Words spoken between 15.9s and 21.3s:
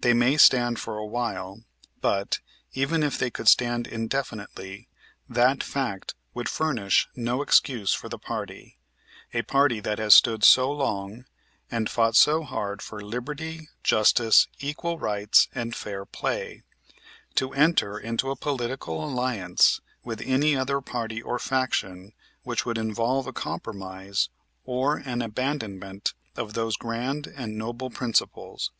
play, to enter into a political alliance with any other party